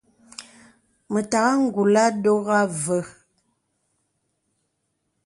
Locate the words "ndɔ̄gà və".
2.15-2.99